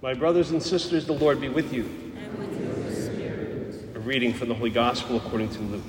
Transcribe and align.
My 0.00 0.14
brothers 0.14 0.52
and 0.52 0.62
sisters, 0.62 1.06
the 1.06 1.12
Lord 1.12 1.40
be 1.40 1.48
with 1.48 1.72
you. 1.72 1.82
And 1.82 2.38
with 2.38 2.60
your 2.60 2.94
spirit. 2.94 3.96
A 3.96 3.98
reading 3.98 4.32
from 4.32 4.48
the 4.48 4.54
Holy 4.54 4.70
Gospel 4.70 5.16
according 5.16 5.48
to 5.50 5.60
Luke. 5.60 5.82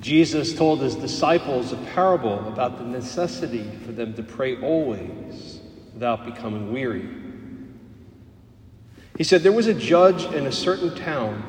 Jesus 0.00 0.54
told 0.54 0.80
his 0.80 0.96
disciples 0.96 1.72
a 1.72 1.76
parable 1.76 2.48
about 2.48 2.78
the 2.78 2.84
necessity 2.84 3.70
for 3.84 3.92
them 3.92 4.14
to 4.14 4.24
pray 4.24 4.60
always 4.60 5.60
without 5.94 6.24
becoming 6.24 6.72
weary. 6.72 7.08
He 9.16 9.24
said, 9.24 9.44
There 9.44 9.52
was 9.52 9.68
a 9.68 9.74
judge 9.74 10.24
in 10.34 10.46
a 10.46 10.52
certain 10.52 10.96
town 10.96 11.44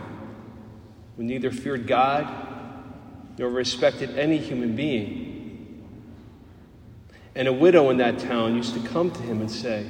who 1.17 1.23
neither 1.23 1.49
feared 1.49 1.87
God 1.87 2.27
nor 3.39 3.49
respected 3.49 4.17
any 4.17 4.37
human 4.37 4.75
being. 4.75 5.26
And 7.37 7.47
a 7.47 7.53
widow 7.53 7.91
in 7.91 7.97
that 7.97 8.17
town 8.17 8.55
used 8.55 8.73
to 8.73 8.79
come 8.89 9.11
to 9.11 9.21
him 9.21 9.41
and 9.41 9.49
say, 9.49 9.85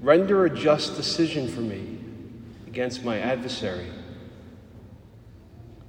Render 0.00 0.46
a 0.46 0.50
just 0.50 0.96
decision 0.96 1.46
for 1.46 1.60
me 1.60 1.98
against 2.66 3.04
my 3.04 3.18
adversary. 3.18 3.88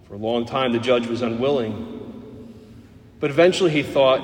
For 0.04 0.16
a 0.16 0.18
long 0.18 0.45
time, 0.45 0.73
the 0.73 0.80
judge 0.80 1.08
was 1.08 1.22
unwilling. 1.22 1.95
But 3.22 3.30
eventually 3.30 3.72
he 3.72 3.84
thought, 3.84 4.22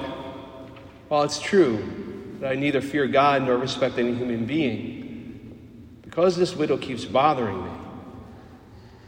Well, 1.08 1.24
it's 1.24 1.40
true 1.40 2.36
that 2.42 2.52
I 2.52 2.56
neither 2.56 2.82
fear 2.82 3.08
God 3.08 3.44
nor 3.44 3.56
respect 3.56 3.98
any 3.98 4.14
human 4.14 4.46
being. 4.46 6.00
Because 6.02 6.36
this 6.36 6.54
widow 6.54 6.76
keeps 6.76 7.06
bothering 7.06 7.64
me, 7.64 7.72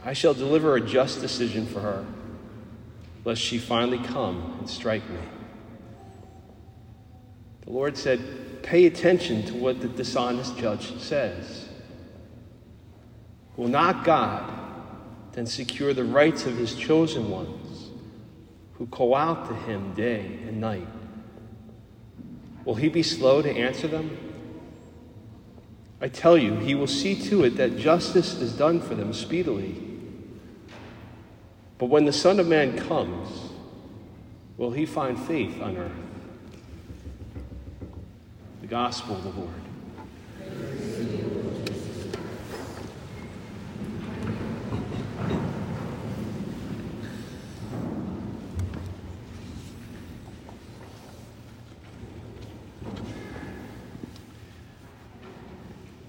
I 0.02 0.14
shall 0.14 0.32
deliver 0.32 0.76
a 0.76 0.80
just 0.80 1.20
decision 1.20 1.66
for 1.66 1.80
her, 1.80 2.06
lest 3.26 3.42
she 3.42 3.58
finally 3.58 3.98
come 3.98 4.56
and 4.60 4.70
strike 4.70 5.06
me. 5.10 5.20
The 7.68 7.74
Lord 7.74 7.98
said, 7.98 8.62
Pay 8.62 8.86
attention 8.86 9.44
to 9.44 9.54
what 9.54 9.82
the 9.82 9.88
dishonest 9.88 10.56
judge 10.56 10.98
says. 10.98 11.68
Will 13.58 13.68
not 13.68 14.04
God 14.04 14.50
then 15.32 15.44
secure 15.44 15.92
the 15.92 16.04
rights 16.04 16.46
of 16.46 16.56
his 16.56 16.74
chosen 16.74 17.28
ones 17.28 17.90
who 18.72 18.86
call 18.86 19.14
out 19.14 19.48
to 19.48 19.54
him 19.54 19.92
day 19.92 20.38
and 20.46 20.62
night? 20.62 20.88
Will 22.64 22.76
he 22.76 22.88
be 22.88 23.02
slow 23.02 23.42
to 23.42 23.50
answer 23.50 23.86
them? 23.86 24.16
I 26.00 26.08
tell 26.08 26.38
you, 26.38 26.54
he 26.54 26.74
will 26.74 26.86
see 26.86 27.20
to 27.28 27.44
it 27.44 27.58
that 27.58 27.76
justice 27.76 28.32
is 28.40 28.54
done 28.54 28.80
for 28.80 28.94
them 28.94 29.12
speedily. 29.12 29.78
But 31.76 31.86
when 31.86 32.06
the 32.06 32.14
Son 32.14 32.40
of 32.40 32.48
Man 32.48 32.78
comes, 32.78 33.50
will 34.56 34.70
he 34.70 34.86
find 34.86 35.20
faith 35.20 35.60
on 35.60 35.76
earth? 35.76 36.07
The 38.68 38.74
Gospel 38.74 39.16
of 39.16 39.22
the 39.24 39.30
Lord. 39.30 39.54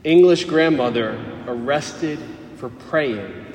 English 0.04 0.44
grandmother 0.44 1.18
arrested 1.48 2.20
for 2.58 2.68
praying. 2.68 3.46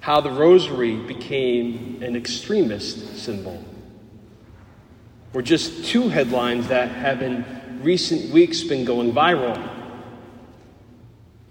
How 0.00 0.22
the 0.22 0.30
rosary 0.30 0.96
became 0.96 2.02
an 2.02 2.16
extremist 2.16 3.18
symbol. 3.18 3.62
Were 5.32 5.42
just 5.42 5.86
two 5.86 6.08
headlines 6.08 6.68
that 6.68 6.90
have 6.90 7.22
in 7.22 7.44
recent 7.82 8.30
weeks 8.32 8.62
been 8.64 8.84
going 8.84 9.12
viral. 9.12 9.56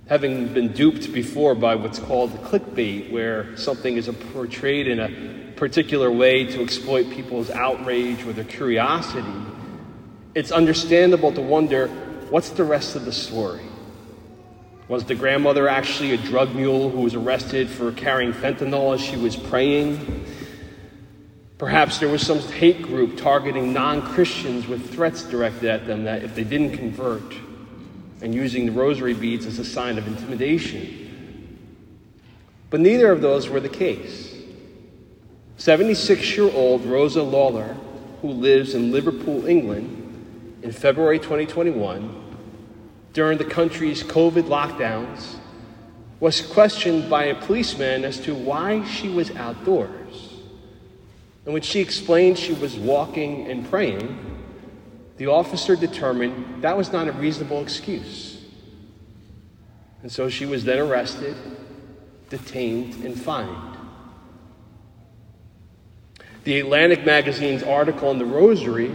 Having 0.07 0.53
been 0.53 0.71
duped 0.71 1.11
before 1.11 1.55
by 1.55 1.73
what's 1.73 1.97
called 1.97 2.31
clickbait, 2.43 3.11
where 3.11 3.57
something 3.57 3.97
is 3.97 4.07
portrayed 4.33 4.87
in 4.87 4.99
a 4.99 5.53
particular 5.55 6.11
way 6.11 6.43
to 6.43 6.61
exploit 6.61 7.09
people's 7.09 7.49
outrage 7.49 8.23
or 8.25 8.33
their 8.33 8.43
curiosity, 8.43 9.33
it's 10.35 10.51
understandable 10.51 11.31
to 11.33 11.41
wonder 11.41 11.87
what's 12.29 12.51
the 12.51 12.63
rest 12.63 12.95
of 12.95 13.05
the 13.05 13.11
story? 13.11 13.65
Was 14.89 15.05
the 15.05 15.15
grandmother 15.15 15.67
actually 15.67 16.11
a 16.11 16.17
drug 16.17 16.53
mule 16.53 16.89
who 16.89 17.01
was 17.01 17.15
arrested 17.15 17.69
for 17.69 17.91
carrying 17.93 18.33
fentanyl 18.33 18.93
as 18.93 19.01
she 19.01 19.15
was 19.15 19.35
praying? 19.35 20.23
Perhaps 21.61 21.99
there 21.99 22.09
was 22.09 22.25
some 22.25 22.39
hate 22.39 22.81
group 22.81 23.17
targeting 23.17 23.71
non 23.71 24.01
Christians 24.01 24.67
with 24.67 24.95
threats 24.95 25.21
directed 25.21 25.69
at 25.69 25.85
them 25.85 26.05
that 26.05 26.23
if 26.23 26.33
they 26.33 26.43
didn't 26.43 26.75
convert, 26.75 27.35
and 28.19 28.33
using 28.33 28.65
the 28.65 28.71
rosary 28.71 29.13
beads 29.13 29.45
as 29.45 29.59
a 29.59 29.63
sign 29.63 29.99
of 29.99 30.07
intimidation. 30.07 31.59
But 32.71 32.79
neither 32.79 33.11
of 33.11 33.21
those 33.21 33.47
were 33.47 33.59
the 33.59 33.69
case. 33.69 34.35
76 35.57 36.35
year 36.35 36.49
old 36.51 36.83
Rosa 36.83 37.19
Lalor, 37.19 37.77
who 38.23 38.29
lives 38.29 38.73
in 38.73 38.91
Liverpool, 38.91 39.45
England, 39.45 40.57
in 40.63 40.71
February 40.71 41.19
2021, 41.19 42.39
during 43.13 43.37
the 43.37 43.45
country's 43.45 44.01
COVID 44.01 44.45
lockdowns, 44.45 45.35
was 46.19 46.41
questioned 46.41 47.07
by 47.07 47.25
a 47.25 47.35
policeman 47.35 48.03
as 48.03 48.19
to 48.21 48.33
why 48.33 48.83
she 48.83 49.09
was 49.09 49.29
outdoors. 49.35 50.30
And 51.45 51.53
when 51.53 51.63
she 51.63 51.79
explained 51.79 52.37
she 52.37 52.53
was 52.53 52.75
walking 52.75 53.49
and 53.49 53.67
praying, 53.69 54.17
the 55.17 55.27
officer 55.27 55.75
determined 55.75 56.63
that 56.63 56.77
was 56.77 56.91
not 56.91 57.07
a 57.07 57.11
reasonable 57.11 57.61
excuse. 57.61 58.43
And 60.01 60.11
so 60.11 60.29
she 60.29 60.45
was 60.45 60.63
then 60.63 60.79
arrested, 60.79 61.35
detained, 62.29 63.05
and 63.05 63.19
fined. 63.19 63.77
The 66.43 66.59
Atlantic 66.59 67.05
magazine's 67.05 67.61
article 67.61 68.09
on 68.09 68.17
the 68.17 68.25
rosary 68.25 68.91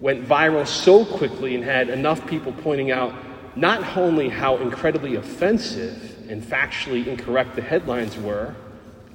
went 0.00 0.26
viral 0.26 0.66
so 0.66 1.04
quickly 1.04 1.54
and 1.54 1.62
had 1.62 1.90
enough 1.90 2.26
people 2.26 2.52
pointing 2.52 2.90
out 2.90 3.14
not 3.56 3.96
only 3.96 4.28
how 4.28 4.56
incredibly 4.56 5.16
offensive 5.16 6.28
and 6.28 6.42
factually 6.42 7.06
incorrect 7.06 7.54
the 7.54 7.62
headlines 7.62 8.16
were, 8.16 8.54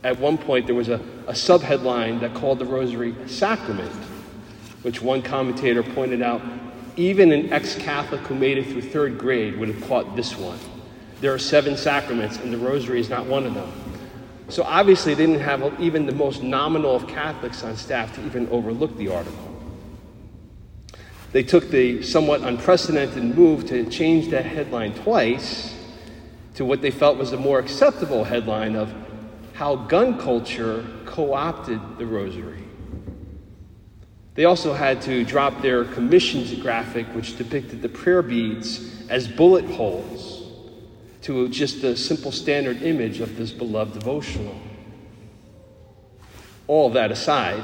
at 0.06 0.20
one 0.20 0.38
point 0.38 0.68
there 0.68 0.76
was 0.76 0.88
a, 0.88 1.02
a 1.28 1.34
subheadline 1.34 2.20
that 2.20 2.34
called 2.36 2.60
the 2.60 2.66
rosary 2.66 3.16
sacrament, 3.26 3.92
which 4.84 5.02
one 5.02 5.24
commentator 5.24 5.82
pointed 5.82 6.22
out 6.22 6.42
even 6.96 7.32
an 7.32 7.52
ex 7.52 7.76
Catholic 7.76 8.22
who 8.22 8.36
made 8.36 8.60
it 8.60 8.68
through 8.68 8.84
third 8.84 9.18
grade 9.18 9.58
would 9.58 9.68
have 9.68 9.84
caught 9.88 10.16
this 10.16 10.38
one. 10.38 10.60
There 11.22 11.34
are 11.34 11.40
seven 11.40 11.76
sacraments, 11.76 12.38
and 12.38 12.54
the 12.54 12.58
rosary 12.58 13.00
is 13.00 13.10
not 13.10 13.26
one 13.26 13.48
of 13.48 13.56
them. 13.56 13.70
So 14.48 14.62
obviously, 14.62 15.16
they 15.16 15.26
didn't 15.26 15.42
have 15.42 15.82
even 15.82 16.06
the 16.06 16.14
most 16.14 16.44
nominal 16.44 16.96
of 16.96 17.08
Catholics 17.08 17.64
on 17.64 17.76
staff 17.76 18.14
to 18.16 18.26
even 18.28 18.48
overlook 18.50 18.96
the 18.98 19.10
article. 19.10 19.52
They 21.32 21.42
took 21.42 21.70
the 21.70 22.04
somewhat 22.04 22.42
unprecedented 22.42 23.24
move 23.36 23.66
to 23.70 23.90
change 23.90 24.30
that 24.30 24.46
headline 24.46 24.94
twice 24.94 25.76
to 26.54 26.64
what 26.64 26.82
they 26.82 26.92
felt 26.92 27.18
was 27.18 27.34
a 27.34 27.38
more 27.38 27.58
acceptable 27.58 28.24
headline 28.24 28.76
of 28.76 28.94
how 29.56 29.78
gun 29.78 30.20
culture 30.20 30.86
co 31.06 31.34
opted 31.34 31.80
the 31.98 32.06
rosary. 32.06 32.62
They 34.34 34.44
also 34.44 34.74
had 34.74 35.02
to 35.04 35.24
drop 35.24 35.62
their 35.62 35.86
commissions 35.86 36.54
graphic, 36.56 37.08
which 37.16 37.38
depicted 37.38 37.82
the 37.82 37.88
prayer 37.88 38.22
beads 38.22 39.08
as 39.10 39.30
bullet 39.30 39.64
holes, 39.64 40.52
to 41.22 41.48
just 41.48 41.86
a 41.86 41.96
simple 41.96 42.34
standard 42.34 42.82
image 42.82 43.22
of 43.22 43.38
this 43.38 43.54
beloved 43.54 43.94
devotional. 43.94 44.60
All 46.68 46.90
that 46.90 47.12
aside, 47.12 47.64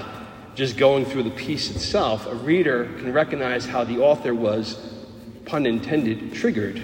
just 0.56 0.78
going 0.78 1.04
through 1.04 1.24
the 1.24 1.32
piece 1.32 1.72
itself, 1.72 2.26
a 2.26 2.36
reader 2.36 2.86
can 3.00 3.12
recognize 3.12 3.66
how 3.66 3.84
the 3.84 4.00
author 4.00 4.34
was, 4.34 4.96
pun 5.44 5.66
intended, 5.66 6.34
triggered 6.34 6.82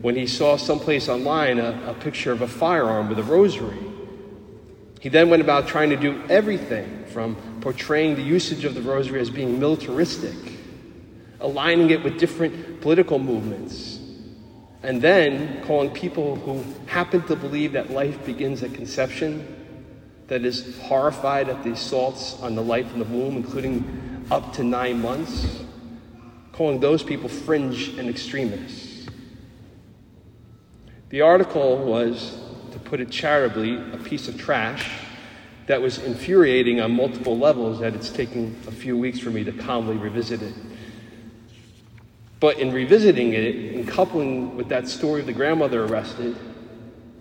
when 0.00 0.16
he 0.16 0.26
saw 0.26 0.56
someplace 0.56 1.08
online 1.08 1.58
a, 1.58 1.78
a 1.88 1.94
picture 1.94 2.32
of 2.32 2.40
a 2.40 2.48
firearm 2.48 3.10
with 3.10 3.18
a 3.18 3.22
rosary. 3.22 3.87
He 5.00 5.08
then 5.08 5.30
went 5.30 5.42
about 5.42 5.68
trying 5.68 5.90
to 5.90 5.96
do 5.96 6.22
everything 6.28 7.04
from 7.06 7.36
portraying 7.60 8.16
the 8.16 8.22
usage 8.22 8.64
of 8.64 8.74
the 8.74 8.82
rosary 8.82 9.20
as 9.20 9.30
being 9.30 9.60
militaristic, 9.60 10.34
aligning 11.40 11.90
it 11.90 12.02
with 12.02 12.18
different 12.18 12.80
political 12.80 13.18
movements, 13.18 14.00
and 14.82 15.00
then 15.00 15.62
calling 15.64 15.90
people 15.90 16.36
who 16.36 16.64
happen 16.86 17.22
to 17.26 17.36
believe 17.36 17.72
that 17.72 17.90
life 17.90 18.24
begins 18.24 18.62
at 18.62 18.74
conception, 18.74 19.54
that 20.26 20.44
is 20.44 20.78
horrified 20.80 21.48
at 21.48 21.62
the 21.64 21.70
assaults 21.70 22.40
on 22.42 22.54
the 22.54 22.62
life 22.62 22.92
in 22.92 22.98
the 22.98 23.04
womb, 23.04 23.36
including 23.36 24.26
up 24.30 24.52
to 24.52 24.62
nine 24.62 25.00
months, 25.00 25.62
calling 26.52 26.80
those 26.80 27.02
people 27.02 27.28
fringe 27.28 27.96
and 27.98 28.08
extremists. 28.08 29.06
The 31.08 31.22
article 31.22 31.78
was, 31.78 32.38
to 32.72 32.78
put 32.78 33.00
it 33.00 33.10
charitably, 33.10 33.76
a 33.92 33.98
piece 33.98 34.28
of 34.28 34.38
trash 34.38 34.90
that 35.66 35.82
was 35.82 35.98
infuriating 35.98 36.80
on 36.80 36.92
multiple 36.92 37.38
levels 37.38 37.80
that 37.80 37.94
it's 37.94 38.10
taken 38.10 38.56
a 38.66 38.70
few 38.70 38.96
weeks 38.96 39.18
for 39.18 39.30
me 39.30 39.44
to 39.44 39.52
calmly 39.52 39.96
revisit 39.96 40.40
it. 40.40 40.54
But 42.40 42.58
in 42.58 42.72
revisiting 42.72 43.34
it 43.34 43.74
and 43.74 43.86
coupling 43.86 44.56
with 44.56 44.68
that 44.68 44.88
story 44.88 45.20
of 45.20 45.26
the 45.26 45.32
grandmother 45.32 45.84
arrested, 45.84 46.36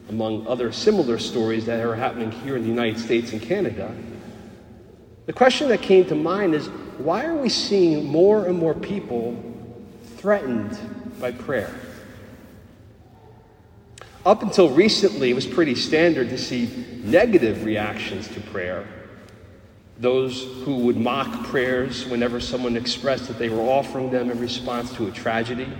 among 0.09 0.47
other 0.47 0.71
similar 0.71 1.19
stories 1.19 1.65
that 1.65 1.83
are 1.83 1.95
happening 1.95 2.31
here 2.31 2.55
in 2.55 2.61
the 2.61 2.69
United 2.69 2.99
States 2.99 3.33
and 3.33 3.41
Canada, 3.41 3.93
the 5.25 5.33
question 5.33 5.67
that 5.69 5.81
came 5.81 6.05
to 6.05 6.15
mind 6.15 6.55
is 6.55 6.67
why 6.97 7.25
are 7.25 7.35
we 7.35 7.49
seeing 7.49 8.05
more 8.05 8.45
and 8.45 8.57
more 8.57 8.73
people 8.73 9.35
threatened 10.15 10.79
by 11.19 11.31
prayer? 11.31 11.73
Up 14.27 14.43
until 14.43 14.69
recently, 14.69 15.29
it 15.31 15.35
was 15.35 15.47
pretty 15.47 15.73
standard 15.73 16.27
to 16.31 16.37
see 16.37 16.69
negative 17.01 17.63
reactions 17.63 18.27
to 18.27 18.41
prayer. 18.41 18.85
Those 19.99 20.43
who 20.65 20.79
would 20.79 20.97
mock 20.97 21.45
prayers 21.45 22.05
whenever 22.05 22.41
someone 22.41 22.75
expressed 22.75 23.29
that 23.29 23.39
they 23.39 23.47
were 23.47 23.61
offering 23.61 24.11
them 24.11 24.29
in 24.29 24.37
response 24.37 24.93
to 24.95 25.07
a 25.07 25.11
tragedy. 25.11 25.71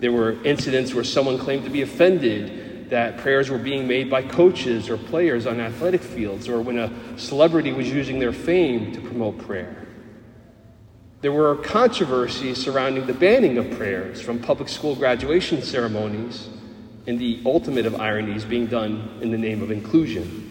There 0.00 0.10
were 0.10 0.42
incidents 0.42 0.94
where 0.94 1.04
someone 1.04 1.38
claimed 1.38 1.62
to 1.62 1.70
be 1.70 1.82
offended 1.82 2.90
that 2.90 3.18
prayers 3.18 3.50
were 3.50 3.58
being 3.58 3.86
made 3.86 4.10
by 4.10 4.24
coaches 4.24 4.90
or 4.90 4.96
players 4.96 5.46
on 5.46 5.60
athletic 5.60 6.00
fields, 6.00 6.48
or 6.48 6.60
when 6.60 6.76
a 6.76 6.90
celebrity 7.16 7.72
was 7.72 7.88
using 7.88 8.18
their 8.18 8.32
fame 8.32 8.90
to 8.94 9.00
promote 9.00 9.38
prayer. 9.38 9.86
There 11.20 11.30
were 11.30 11.54
controversies 11.54 12.58
surrounding 12.58 13.06
the 13.06 13.14
banning 13.14 13.58
of 13.58 13.70
prayers 13.78 14.20
from 14.20 14.40
public 14.40 14.68
school 14.68 14.96
graduation 14.96 15.62
ceremonies 15.62 16.48
and 17.06 17.18
the 17.18 17.40
ultimate 17.44 17.86
of 17.86 18.00
ironies 18.00 18.44
being 18.44 18.66
done 18.66 19.18
in 19.20 19.30
the 19.30 19.38
name 19.38 19.62
of 19.62 19.70
inclusion. 19.70 20.48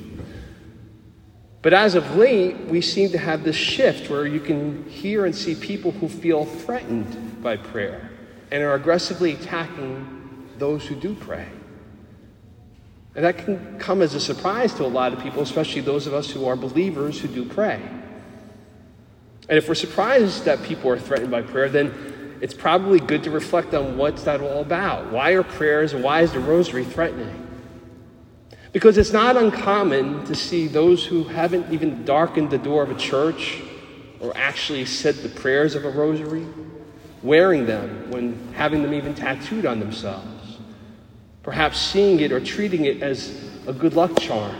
But 1.61 1.73
as 1.73 1.95
of 1.95 2.15
late, 2.15 2.57
we 2.65 2.81
seem 2.81 3.11
to 3.11 3.17
have 3.17 3.43
this 3.43 3.55
shift 3.55 4.09
where 4.09 4.25
you 4.25 4.39
can 4.39 4.89
hear 4.89 5.25
and 5.25 5.35
see 5.35 5.53
people 5.55 5.91
who 5.91 6.09
feel 6.09 6.45
threatened 6.45 7.41
by 7.43 7.57
prayer 7.57 8.09
and 8.51 8.63
are 8.63 8.73
aggressively 8.73 9.33
attacking 9.33 10.47
those 10.57 10.85
who 10.85 10.95
do 10.95 11.13
pray. 11.13 11.47
And 13.13 13.25
that 13.25 13.37
can 13.37 13.77
come 13.77 14.01
as 14.01 14.15
a 14.15 14.19
surprise 14.19 14.73
to 14.75 14.85
a 14.85 14.87
lot 14.87 15.13
of 15.13 15.19
people, 15.19 15.41
especially 15.41 15.81
those 15.81 16.07
of 16.07 16.13
us 16.13 16.29
who 16.31 16.45
are 16.45 16.55
believers 16.55 17.19
who 17.19 17.27
do 17.27 17.45
pray. 17.45 17.79
And 19.49 19.57
if 19.57 19.67
we're 19.67 19.75
surprised 19.75 20.45
that 20.45 20.63
people 20.63 20.89
are 20.89 20.99
threatened 20.99 21.29
by 21.29 21.41
prayer, 21.41 21.67
then 21.67 22.10
it's 22.41 22.55
probably 22.55 22.99
good 22.99 23.23
to 23.23 23.31
reflect 23.31 23.75
on 23.75 23.97
what's 23.97 24.23
that 24.23 24.41
all 24.41 24.61
about. 24.61 25.11
Why 25.11 25.31
are 25.31 25.43
prayers 25.43 25.93
and 25.93 26.03
why 26.03 26.21
is 26.21 26.33
the 26.33 26.39
rosary 26.39 26.83
threatening? 26.83 27.47
Because 28.73 28.97
it's 28.97 29.13
not 29.13 29.37
uncommon 29.37 30.25
to 30.25 30.33
see 30.33 30.67
those 30.67 31.05
who 31.05 31.25
haven't 31.25 31.71
even 31.71 32.03
darkened 32.03 32.49
the 32.49 32.57
door 32.57 32.81
of 32.81 32.89
a 32.89 32.95
church 32.95 33.61
or 34.19 34.35
actually 34.35 34.85
said 34.85 35.15
the 35.15 35.29
prayers 35.29 35.75
of 35.75 35.85
a 35.85 35.89
rosary 35.89 36.47
wearing 37.21 37.67
them 37.67 38.09
when 38.09 38.51
having 38.53 38.81
them 38.81 38.93
even 38.93 39.13
tattooed 39.13 39.67
on 39.67 39.79
themselves. 39.79 40.57
Perhaps 41.43 41.79
seeing 41.79 42.21
it 42.21 42.31
or 42.31 42.39
treating 42.39 42.85
it 42.85 43.03
as 43.03 43.51
a 43.67 43.73
good 43.73 43.93
luck 43.93 44.19
charm 44.19 44.55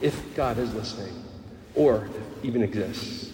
if 0.00 0.34
God 0.34 0.58
is 0.58 0.74
listening 0.74 1.14
or 1.76 2.08
even 2.42 2.62
exists 2.62 3.31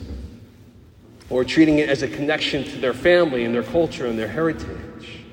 or 1.30 1.44
treating 1.44 1.78
it 1.78 1.88
as 1.88 2.02
a 2.02 2.08
connection 2.08 2.64
to 2.64 2.76
their 2.78 2.94
family 2.94 3.44
and 3.44 3.54
their 3.54 3.62
culture 3.62 4.06
and 4.06 4.18
their 4.18 4.28
heritage. 4.28 5.24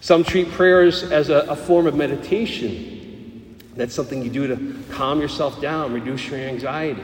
Some 0.00 0.24
treat 0.24 0.50
prayers 0.50 1.04
as 1.04 1.30
a, 1.30 1.40
a 1.48 1.56
form 1.56 1.86
of 1.86 1.94
meditation. 1.94 3.56
That's 3.76 3.94
something 3.94 4.22
you 4.22 4.30
do 4.30 4.46
to 4.48 4.92
calm 4.92 5.20
yourself 5.20 5.60
down, 5.60 5.92
reduce 5.92 6.28
your 6.28 6.40
anxiety. 6.40 7.02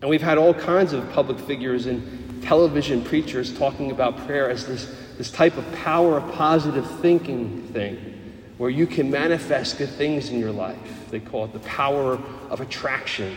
And 0.00 0.08
we've 0.08 0.22
had 0.22 0.38
all 0.38 0.54
kinds 0.54 0.92
of 0.92 1.10
public 1.12 1.38
figures 1.40 1.86
and 1.86 2.42
television 2.42 3.02
preachers 3.02 3.56
talking 3.56 3.90
about 3.90 4.26
prayer 4.26 4.48
as 4.48 4.66
this, 4.66 4.94
this 5.16 5.30
type 5.30 5.56
of 5.56 5.70
power 5.72 6.18
of 6.18 6.32
positive 6.34 6.88
thinking 7.00 7.62
thing 7.72 8.14
where 8.58 8.70
you 8.70 8.86
can 8.86 9.10
manifest 9.10 9.78
good 9.78 9.88
things 9.88 10.30
in 10.30 10.38
your 10.38 10.52
life. 10.52 11.10
They 11.10 11.20
call 11.20 11.44
it 11.46 11.52
the 11.52 11.60
power 11.60 12.20
of 12.50 12.60
attraction, 12.60 13.36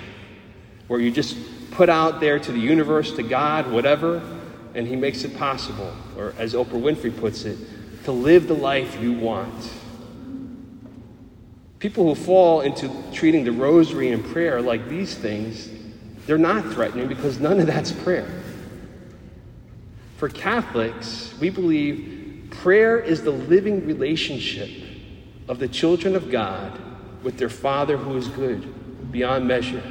where 0.92 1.00
you 1.00 1.10
just 1.10 1.38
put 1.72 1.88
out 1.88 2.20
there 2.20 2.38
to 2.38 2.52
the 2.52 2.60
universe, 2.60 3.14
to 3.14 3.24
God, 3.24 3.72
whatever, 3.72 4.22
and 4.76 4.86
He 4.86 4.98
makes 4.98 5.24
it 5.24 5.38
possible, 5.38 5.96
or 6.18 6.36
as 6.38 6.54
Oprah 6.54 6.82
Winfrey 6.82 7.18
puts 7.18 7.46
it, 7.46 7.58
to 8.04 8.12
live 8.12 8.50
the 8.50 8.54
life 8.54 9.00
you 9.00 9.14
want. 9.14 9.72
People 11.80 12.14
who 12.14 12.14
fall 12.14 12.60
into 12.60 12.92
treating 13.14 13.46
the 13.46 13.54
rosary 13.54 14.12
and 14.12 14.22
prayer 14.34 14.62
like 14.62 14.90
these 14.90 15.16
things, 15.16 15.70
they're 16.26 16.38
not 16.38 16.66
threatening 16.74 17.08
because 17.08 17.40
none 17.40 17.62
of 17.62 17.68
that's 17.68 17.94
prayer. 17.94 18.44
For 20.18 20.28
Catholics, 20.28 21.34
we 21.40 21.50
believe 21.50 22.50
prayer 22.52 23.00
is 23.00 23.24
the 23.24 23.32
living 23.32 23.88
relationship 23.88 24.70
of 25.48 25.58
the 25.58 25.70
children 25.70 26.18
of 26.18 26.30
God 26.30 26.78
with 27.24 27.38
their 27.38 27.48
Father 27.48 27.96
who 27.96 28.18
is 28.18 28.28
good 28.28 29.10
beyond 29.10 29.48
measure 29.48 29.82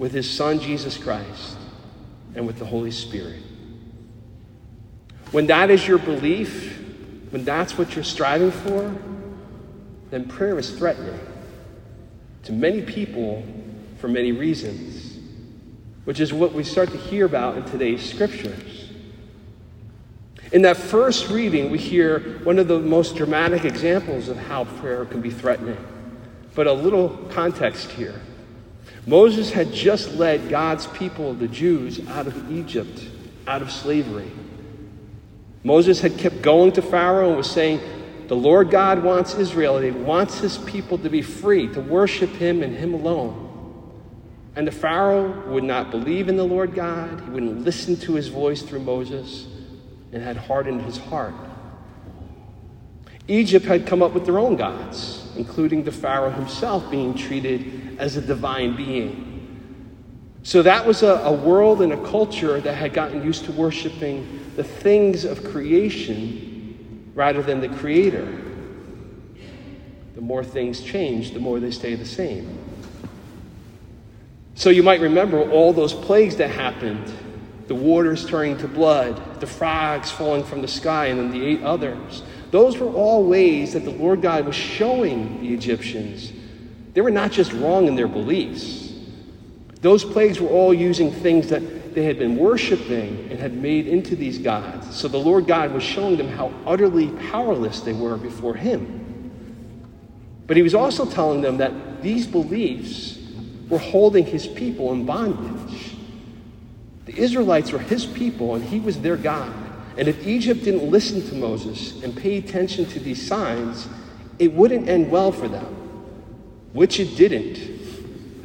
with 0.00 0.12
his 0.12 0.28
Son, 0.28 0.58
Jesus 0.58 0.96
Christ, 0.96 1.58
and 2.34 2.46
with 2.46 2.58
the 2.58 2.64
Holy 2.64 2.90
Spirit. 2.90 3.42
When 5.30 5.46
that 5.48 5.70
is 5.70 5.86
your 5.86 5.98
belief, 5.98 6.80
when 7.28 7.44
that's 7.44 7.76
what 7.76 7.94
you're 7.94 8.02
striving 8.02 8.50
for, 8.50 8.96
then 10.08 10.26
prayer 10.26 10.58
is 10.58 10.70
threatening 10.70 11.20
to 12.44 12.52
many 12.52 12.80
people 12.80 13.44
for 13.98 14.08
many 14.08 14.32
reasons, 14.32 15.18
which 16.04 16.18
is 16.18 16.32
what 16.32 16.54
we 16.54 16.64
start 16.64 16.90
to 16.92 16.96
hear 16.96 17.26
about 17.26 17.58
in 17.58 17.64
today's 17.64 18.02
scriptures. 18.02 18.88
In 20.50 20.62
that 20.62 20.78
first 20.78 21.28
reading, 21.28 21.70
we 21.70 21.78
hear 21.78 22.40
one 22.42 22.58
of 22.58 22.68
the 22.68 22.80
most 22.80 23.16
dramatic 23.16 23.66
examples 23.66 24.28
of 24.28 24.38
how 24.38 24.64
prayer 24.64 25.04
can 25.04 25.20
be 25.20 25.30
threatening. 25.30 25.76
But 26.54 26.66
a 26.66 26.72
little 26.72 27.10
context 27.30 27.90
here. 27.90 28.18
Moses 29.06 29.50
had 29.50 29.72
just 29.72 30.14
led 30.14 30.48
God's 30.48 30.86
people, 30.88 31.34
the 31.34 31.48
Jews, 31.48 32.06
out 32.08 32.26
of 32.26 32.52
Egypt, 32.52 33.06
out 33.46 33.62
of 33.62 33.70
slavery. 33.70 34.30
Moses 35.62 36.00
had 36.00 36.18
kept 36.18 36.42
going 36.42 36.72
to 36.72 36.82
Pharaoh 36.82 37.28
and 37.28 37.36
was 37.36 37.50
saying, 37.50 37.80
The 38.28 38.36
Lord 38.36 38.70
God 38.70 39.02
wants 39.02 39.34
Israel, 39.34 39.76
and 39.76 39.84
He 39.84 39.90
wants 39.90 40.38
His 40.38 40.58
people 40.58 40.98
to 40.98 41.10
be 41.10 41.22
free, 41.22 41.68
to 41.68 41.80
worship 41.80 42.30
Him 42.30 42.62
and 42.62 42.74
Him 42.74 42.94
alone. 42.94 43.46
And 44.56 44.66
the 44.66 44.72
Pharaoh 44.72 45.48
would 45.48 45.64
not 45.64 45.90
believe 45.90 46.28
in 46.28 46.36
the 46.36 46.44
Lord 46.44 46.74
God, 46.74 47.20
he 47.20 47.30
wouldn't 47.30 47.64
listen 47.64 47.96
to 47.98 48.14
His 48.14 48.28
voice 48.28 48.62
through 48.62 48.80
Moses, 48.80 49.46
and 50.12 50.22
had 50.22 50.36
hardened 50.36 50.82
his 50.82 50.98
heart. 50.98 51.34
Egypt 53.28 53.64
had 53.64 53.86
come 53.86 54.02
up 54.02 54.12
with 54.12 54.26
their 54.26 54.38
own 54.38 54.56
gods, 54.56 55.19
including 55.40 55.82
the 55.82 55.90
Pharaoh 55.90 56.28
himself 56.28 56.90
being 56.90 57.14
treated 57.14 57.96
as 57.98 58.18
a 58.18 58.20
divine 58.20 58.76
being. 58.76 59.26
So 60.42 60.62
that 60.62 60.86
was 60.86 61.02
a, 61.02 61.14
a, 61.14 61.32
world 61.32 61.80
and 61.80 61.94
a 61.94 62.06
culture 62.10 62.60
that 62.60 62.74
had 62.74 62.92
gotten 62.92 63.24
used 63.24 63.46
to 63.46 63.52
worshiping 63.52 64.50
the 64.56 64.64
things 64.64 65.24
of 65.24 65.42
creation 65.42 67.10
rather 67.14 67.42
than 67.42 67.62
the 67.62 67.70
Creator. 67.70 68.42
The 70.14 70.20
more 70.20 70.44
things 70.44 70.82
change, 70.82 71.32
the 71.32 71.40
more 71.40 71.58
they 71.58 71.70
stay 71.70 71.94
the 71.94 72.04
same. 72.04 72.58
So 74.56 74.68
you 74.68 74.82
might 74.82 75.00
remember 75.00 75.50
all 75.50 75.72
those 75.72 75.94
plagues 75.94 76.36
that 76.36 76.50
happened 76.50 77.10
the 77.66 77.74
waters 77.74 78.26
turning 78.26 78.58
to 78.58 78.68
blood, 78.68 79.40
the 79.40 79.46
frogs 79.46 80.10
falling 80.10 80.44
from 80.44 80.60
the 80.60 80.68
sky, 80.68 81.06
and 81.06 81.18
then 81.18 81.30
the 81.30 81.46
eight 81.46 81.62
others. 81.62 82.24
Those 82.50 82.78
were 82.78 82.90
all 82.90 83.24
ways 83.24 83.74
that 83.74 83.84
the 83.84 83.90
Lord 83.90 84.22
God 84.22 84.44
was 84.44 84.56
showing 84.56 85.40
the 85.40 85.54
Egyptians 85.54 86.32
they 86.92 87.00
were 87.00 87.10
not 87.10 87.30
just 87.30 87.52
wrong 87.52 87.86
in 87.86 87.94
their 87.94 88.08
beliefs. 88.08 88.92
Those 89.80 90.04
plagues 90.04 90.40
were 90.40 90.48
all 90.48 90.74
using 90.74 91.10
things 91.10 91.48
that 91.48 91.94
they 91.94 92.04
had 92.04 92.18
been 92.18 92.36
worshiping 92.36 93.28
and 93.30 93.38
had 93.38 93.54
made 93.54 93.86
into 93.86 94.16
these 94.16 94.38
gods. 94.38 94.94
So 94.94 95.08
the 95.08 95.18
Lord 95.18 95.46
God 95.46 95.72
was 95.72 95.82
showing 95.82 96.16
them 96.16 96.28
how 96.28 96.52
utterly 96.66 97.08
powerless 97.30 97.80
they 97.80 97.92
were 97.92 98.16
before 98.16 98.54
Him. 98.54 99.30
But 100.46 100.56
He 100.56 100.62
was 100.62 100.74
also 100.74 101.06
telling 101.06 101.40
them 101.40 101.58
that 101.58 102.02
these 102.02 102.26
beliefs 102.26 103.18
were 103.68 103.78
holding 103.78 104.26
His 104.26 104.46
people 104.46 104.92
in 104.92 105.06
bondage. 105.06 105.94
The 107.06 107.16
Israelites 107.16 107.72
were 107.72 107.78
His 107.78 108.04
people, 108.04 108.56
and 108.56 108.64
He 108.64 108.80
was 108.80 109.00
their 109.00 109.16
God. 109.16 109.54
And 110.00 110.08
if 110.08 110.26
Egypt 110.26 110.64
didn't 110.64 110.90
listen 110.90 111.20
to 111.28 111.34
Moses 111.34 112.02
and 112.02 112.16
pay 112.16 112.38
attention 112.38 112.86
to 112.86 112.98
these 112.98 113.24
signs, 113.24 113.86
it 114.38 114.50
wouldn't 114.50 114.88
end 114.88 115.10
well 115.10 115.30
for 115.30 115.46
them, 115.46 115.66
which 116.72 116.98
it 116.98 117.16
didn't, 117.16 117.58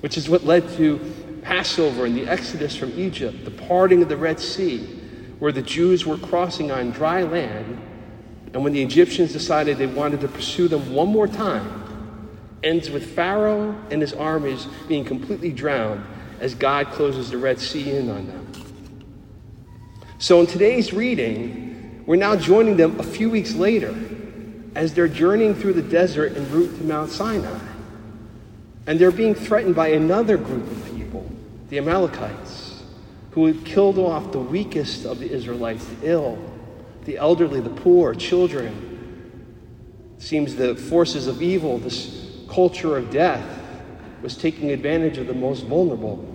which 0.01 0.17
is 0.17 0.27
what 0.27 0.43
led 0.43 0.67
to 0.75 0.99
Passover 1.43 2.05
and 2.05 2.17
the 2.17 2.27
Exodus 2.27 2.75
from 2.75 2.91
Egypt, 2.99 3.45
the 3.45 3.51
parting 3.51 4.01
of 4.01 4.09
the 4.09 4.17
Red 4.17 4.37
Sea, 4.37 4.79
where 5.39 5.53
the 5.53 5.61
Jews 5.61 6.05
were 6.05 6.17
crossing 6.17 6.71
on 6.71 6.91
dry 6.91 7.23
land. 7.23 7.81
And 8.53 8.61
when 8.61 8.73
the 8.73 8.83
Egyptians 8.83 9.31
decided 9.31 9.77
they 9.77 9.87
wanted 9.87 10.19
to 10.21 10.27
pursue 10.27 10.67
them 10.67 10.91
one 10.91 11.07
more 11.07 11.27
time, 11.27 11.83
ends 12.63 12.89
with 12.89 13.15
Pharaoh 13.15 13.73
and 13.91 14.01
his 14.01 14.11
armies 14.11 14.67
being 14.89 15.05
completely 15.05 15.51
drowned 15.51 16.03
as 16.41 16.53
God 16.53 16.87
closes 16.87 17.31
the 17.31 17.37
Red 17.37 17.61
Sea 17.61 17.95
in 17.95 18.09
on 18.09 18.27
them. 18.27 18.64
So 20.25 20.39
in 20.39 20.47
today's 20.47 20.91
reading, 20.91 22.03
we're 22.07 22.15
now 22.15 22.35
joining 22.35 22.77
them 22.77 22.99
a 22.99 23.03
few 23.03 23.29
weeks 23.29 23.53
later 23.53 23.95
as 24.73 24.91
they're 24.91 25.07
journeying 25.07 25.53
through 25.53 25.73
the 25.73 25.83
desert 25.83 26.35
en 26.35 26.49
route 26.49 26.75
to 26.79 26.83
Mount 26.83 27.11
Sinai. 27.11 27.59
And 28.87 28.97
they're 28.97 29.11
being 29.11 29.35
threatened 29.35 29.75
by 29.75 29.89
another 29.89 30.35
group 30.37 30.65
of 30.65 30.97
people, 30.97 31.31
the 31.69 31.77
Amalekites, 31.77 32.81
who 33.33 33.45
had 33.45 33.63
killed 33.65 33.99
off 33.99 34.31
the 34.31 34.39
weakest 34.39 35.05
of 35.05 35.19
the 35.19 35.31
Israelites, 35.31 35.85
the 35.85 36.09
ill, 36.09 36.39
the 37.03 37.17
elderly, 37.17 37.59
the 37.59 37.69
poor, 37.69 38.15
children. 38.15 39.53
Seems 40.17 40.55
the 40.55 40.75
forces 40.75 41.27
of 41.27 41.43
evil, 41.43 41.77
this 41.77 42.31
culture 42.49 42.97
of 42.97 43.11
death, 43.11 43.45
was 44.23 44.35
taking 44.35 44.71
advantage 44.71 45.19
of 45.19 45.27
the 45.27 45.35
most 45.35 45.65
vulnerable. 45.65 46.34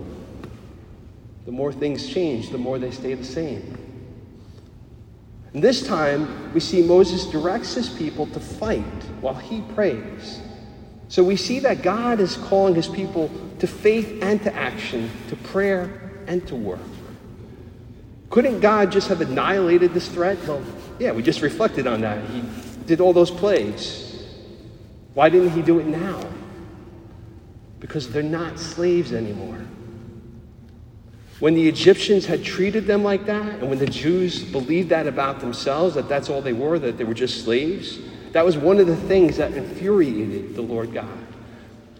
The 1.45 1.51
more 1.51 1.73
things 1.73 2.07
change, 2.07 2.49
the 2.49 2.57
more 2.57 2.79
they 2.79 2.91
stay 2.91 3.13
the 3.13 3.25
same. 3.25 3.77
And 5.53 5.63
this 5.63 5.85
time, 5.85 6.53
we 6.53 6.59
see 6.59 6.81
Moses 6.81 7.25
directs 7.25 7.73
his 7.73 7.89
people 7.89 8.27
to 8.27 8.39
fight 8.39 8.83
while 9.19 9.33
he 9.33 9.61
prays. 9.73 10.39
So 11.09 11.23
we 11.23 11.35
see 11.35 11.59
that 11.59 11.81
God 11.81 12.21
is 12.21 12.37
calling 12.37 12.73
his 12.73 12.87
people 12.87 13.29
to 13.59 13.67
faith 13.67 14.23
and 14.23 14.41
to 14.43 14.55
action, 14.55 15.11
to 15.27 15.35
prayer 15.35 16.11
and 16.27 16.47
to 16.47 16.55
work. 16.55 16.79
Couldn't 18.29 18.61
God 18.61 18.93
just 18.93 19.09
have 19.09 19.19
annihilated 19.19 19.93
this 19.93 20.07
threat? 20.07 20.37
Well, 20.47 20.63
yeah, 20.99 21.11
we 21.11 21.21
just 21.21 21.41
reflected 21.41 21.85
on 21.85 21.99
that. 22.01 22.23
He 22.29 22.43
did 22.85 23.01
all 23.01 23.11
those 23.11 23.29
plagues. 23.29 24.23
Why 25.13 25.27
didn't 25.27 25.49
he 25.49 25.61
do 25.61 25.79
it 25.79 25.85
now? 25.85 26.23
Because 27.81 28.09
they're 28.09 28.23
not 28.23 28.57
slaves 28.57 29.11
anymore. 29.11 29.59
When 31.41 31.55
the 31.55 31.67
Egyptians 31.67 32.27
had 32.27 32.43
treated 32.43 32.85
them 32.85 33.03
like 33.03 33.25
that, 33.25 33.55
and 33.55 33.67
when 33.67 33.79
the 33.79 33.87
Jews 33.87 34.43
believed 34.43 34.89
that 34.89 35.07
about 35.07 35.39
themselves, 35.39 35.95
that 35.95 36.07
that's 36.07 36.29
all 36.29 36.39
they 36.39 36.53
were, 36.53 36.77
that 36.77 36.99
they 36.99 37.03
were 37.03 37.15
just 37.15 37.43
slaves, 37.43 37.97
that 38.33 38.45
was 38.45 38.57
one 38.57 38.77
of 38.77 38.85
the 38.85 38.95
things 38.95 39.37
that 39.37 39.53
infuriated 39.53 40.53
the 40.53 40.61
Lord 40.61 40.93
God. 40.93 41.09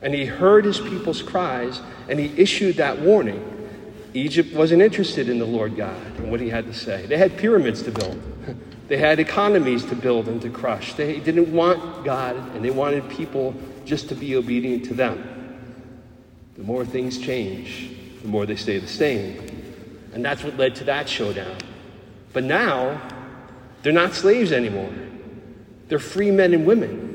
And 0.03 0.13
he 0.13 0.25
heard 0.25 0.63
his 0.63 0.79
people's 0.79 1.23
cries, 1.23 1.81
and 2.07 2.19
he 2.19 2.39
issued 2.39 2.75
that 2.75 3.01
warning. 3.01 3.43
Egypt 4.13 4.53
wasn't 4.53 4.83
interested 4.83 5.27
in 5.27 5.39
the 5.39 5.45
Lord 5.45 5.75
God 5.75 6.19
and 6.19 6.29
what 6.29 6.39
he 6.39 6.49
had 6.49 6.65
to 6.65 6.73
say. 6.75 7.07
They 7.07 7.17
had 7.17 7.35
pyramids 7.35 7.81
to 7.83 7.91
build. 7.91 8.21
They 8.89 8.97
had 8.97 9.19
economies 9.19 9.85
to 9.85 9.95
build 9.95 10.27
and 10.27 10.41
to 10.41 10.49
crush. 10.49 10.95
They 10.95 11.21
didn't 11.21 11.53
want 11.53 12.03
God, 12.03 12.35
and 12.53 12.65
they 12.65 12.71
wanted 12.71 13.09
people 13.09 13.55
just 13.85 14.09
to 14.09 14.15
be 14.15 14.35
obedient 14.35 14.83
to 14.85 14.93
them. 14.93 15.57
The 16.57 16.63
more 16.63 16.83
things 16.83 17.17
change, 17.17 17.91
the 18.21 18.27
more 18.27 18.45
they 18.45 18.55
stay 18.55 18.77
the 18.77 18.87
same. 18.87 19.39
And 20.13 20.23
that's 20.23 20.43
what 20.43 20.57
led 20.57 20.75
to 20.75 20.83
that 20.85 21.07
showdown. 21.07 21.57
But 22.33 22.43
now, 22.43 23.01
they're 23.83 23.93
not 23.93 24.13
slaves 24.13 24.51
anymore. 24.51 24.91
They're 25.87 25.99
free 25.99 26.31
men 26.31 26.53
and 26.53 26.65
women. 26.65 27.11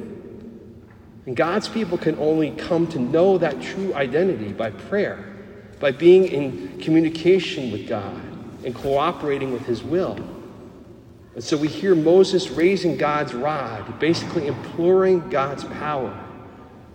And 1.27 1.37
God's 1.37 1.69
people 1.69 1.99
can 1.99 2.19
only 2.19 2.53
come 2.53 2.87
to 2.89 2.99
know 2.99 3.39
that 3.39 3.61
true 3.61 3.95
identity 3.95 4.53
by 4.53 4.71
prayer, 4.71 5.25
by 5.81 5.91
being 5.91 6.25
in 6.25 6.79
communication 6.81 7.73
with 7.73 7.89
God 7.89 8.21
and 8.65 8.75
cooperating 8.75 9.53
with 9.53 9.67
His 9.67 9.83
will. 9.83 10.19
And 11.35 11.45
so 11.45 11.57
we 11.57 11.69
hear 11.69 11.95
Moses 11.95 12.51
raising 12.51 12.97
God's 12.97 13.35
rod, 13.35 13.99
basically 13.99 14.47
imploring 14.47 15.29
God's 15.29 15.65
power. 15.65 16.26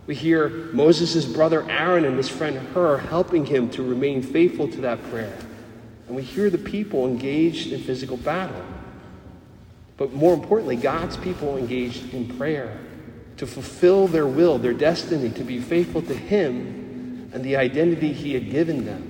We 0.06 0.14
hear 0.14 0.48
Moses' 0.48 1.24
brother 1.24 1.68
Aaron 1.70 2.04
and 2.04 2.16
his 2.16 2.28
friend 2.28 2.58
Hur 2.74 2.98
helping 2.98 3.46
him 3.46 3.70
to 3.70 3.82
remain 3.82 4.22
faithful 4.22 4.68
to 4.68 4.80
that 4.80 5.02
prayer. 5.10 5.36
And 6.06 6.16
we 6.16 6.22
hear 6.22 6.50
the 6.50 6.58
people 6.58 7.06
engaged 7.06 7.72
in 7.72 7.80
physical 7.80 8.16
battle. 8.16 8.64
But 9.96 10.12
more 10.12 10.34
importantly, 10.34 10.76
God's 10.76 11.16
people 11.16 11.56
engaged 11.56 12.12
in 12.12 12.36
prayer 12.36 12.78
to 13.36 13.46
fulfill 13.46 14.08
their 14.08 14.26
will, 14.26 14.58
their 14.58 14.72
destiny, 14.72 15.30
to 15.30 15.44
be 15.44 15.60
faithful 15.60 16.02
to 16.02 16.14
Him 16.14 17.30
and 17.32 17.44
the 17.44 17.56
identity 17.56 18.12
He 18.12 18.34
had 18.34 18.50
given 18.50 18.84
them. 18.84 19.08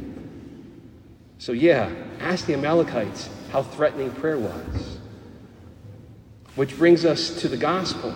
So, 1.38 1.52
yeah, 1.52 1.90
ask 2.20 2.46
the 2.46 2.54
Amalekites 2.54 3.28
how 3.50 3.62
threatening 3.62 4.10
prayer 4.12 4.38
was. 4.38 4.98
Which 6.54 6.76
brings 6.76 7.04
us 7.04 7.40
to 7.40 7.48
the 7.48 7.56
gospel. 7.56 8.14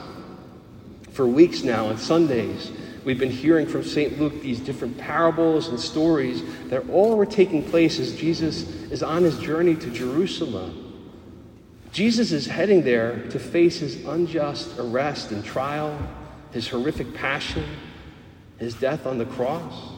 For 1.16 1.26
weeks 1.26 1.62
now, 1.62 1.86
on 1.86 1.96
Sundays, 1.96 2.70
we've 3.02 3.18
been 3.18 3.30
hearing 3.30 3.66
from 3.66 3.82
St. 3.82 4.20
Luke 4.20 4.42
these 4.42 4.60
different 4.60 4.98
parables 4.98 5.68
and 5.68 5.80
stories 5.80 6.42
that 6.68 6.90
all 6.90 7.16
were 7.16 7.24
taking 7.24 7.64
place 7.64 7.98
as 7.98 8.14
Jesus 8.14 8.68
is 8.90 9.02
on 9.02 9.22
his 9.22 9.38
journey 9.38 9.74
to 9.76 9.90
Jerusalem. 9.90 11.08
Jesus 11.90 12.32
is 12.32 12.44
heading 12.44 12.82
there 12.82 13.26
to 13.30 13.38
face 13.38 13.78
his 13.78 14.04
unjust 14.04 14.78
arrest 14.78 15.32
and 15.32 15.42
trial, 15.42 15.98
his 16.52 16.68
horrific 16.68 17.14
passion, 17.14 17.64
his 18.58 18.74
death 18.74 19.06
on 19.06 19.16
the 19.16 19.24
cross. 19.24 19.88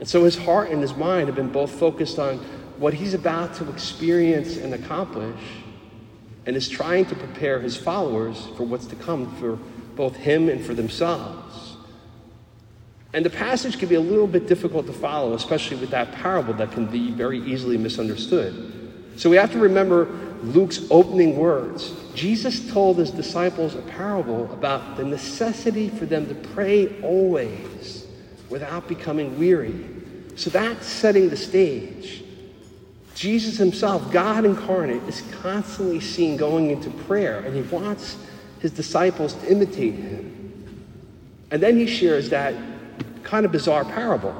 And 0.00 0.08
so 0.08 0.24
his 0.24 0.36
heart 0.36 0.70
and 0.70 0.82
his 0.82 0.96
mind 0.96 1.28
have 1.28 1.36
been 1.36 1.52
both 1.52 1.70
focused 1.70 2.18
on 2.18 2.38
what 2.78 2.92
he's 2.92 3.14
about 3.14 3.54
to 3.54 3.70
experience 3.70 4.56
and 4.56 4.74
accomplish, 4.74 5.40
and 6.46 6.56
is 6.56 6.68
trying 6.68 7.04
to 7.06 7.14
prepare 7.14 7.60
his 7.60 7.76
followers 7.76 8.46
for 8.56 8.62
what's 8.62 8.86
to 8.86 8.96
come 8.96 9.34
for 9.36 9.58
both 9.96 10.16
him 10.16 10.48
and 10.48 10.64
for 10.64 10.74
themselves. 10.74 11.76
And 13.12 13.24
the 13.24 13.30
passage 13.30 13.78
can 13.78 13.88
be 13.88 13.94
a 13.94 14.00
little 14.00 14.26
bit 14.26 14.46
difficult 14.46 14.86
to 14.86 14.92
follow, 14.92 15.34
especially 15.34 15.78
with 15.78 15.90
that 15.90 16.12
parable 16.12 16.54
that 16.54 16.72
can 16.72 16.86
be 16.86 17.10
very 17.10 17.40
easily 17.40 17.76
misunderstood. 17.76 18.72
So 19.16 19.30
we 19.30 19.36
have 19.36 19.50
to 19.52 19.58
remember 19.58 20.04
Luke's 20.42 20.80
opening 20.90 21.36
words. 21.36 21.92
Jesus 22.14 22.70
told 22.70 22.98
his 22.98 23.10
disciples 23.10 23.74
a 23.74 23.82
parable 23.82 24.52
about 24.52 24.96
the 24.96 25.04
necessity 25.04 25.88
for 25.88 26.04
them 26.04 26.28
to 26.28 26.34
pray 26.34 27.00
always 27.00 28.06
without 28.50 28.86
becoming 28.86 29.38
weary. 29.38 29.86
So 30.36 30.50
that's 30.50 30.86
setting 30.86 31.30
the 31.30 31.36
stage. 31.36 32.22
Jesus 33.16 33.56
himself, 33.56 34.12
God 34.12 34.44
incarnate, 34.44 35.02
is 35.04 35.22
constantly 35.40 36.00
seen 36.00 36.36
going 36.36 36.70
into 36.70 36.90
prayer, 36.90 37.38
and 37.38 37.56
he 37.56 37.62
wants 37.62 38.18
his 38.60 38.70
disciples 38.70 39.32
to 39.32 39.50
imitate 39.50 39.94
him. 39.94 40.32
And 41.50 41.62
then 41.62 41.78
he 41.78 41.86
shares 41.86 42.28
that 42.28 42.54
kind 43.22 43.46
of 43.46 43.52
bizarre 43.52 43.86
parable. 43.86 44.34